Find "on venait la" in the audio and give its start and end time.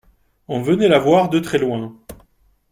0.47-0.97